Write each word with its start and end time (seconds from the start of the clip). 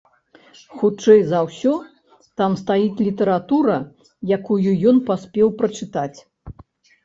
Хутчэй 0.77 1.19
за 1.33 1.39
ўсё, 1.47 1.73
там 2.41 2.57
стаіць 2.63 3.03
літаратура, 3.09 3.77
якую 4.41 4.61
ён 4.93 4.97
паспеў 5.15 5.57
прачытаць! 5.65 6.15